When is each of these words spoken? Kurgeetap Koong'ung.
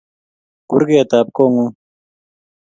Kurgeetap 0.69 1.27
Koong'ung. 1.35 1.73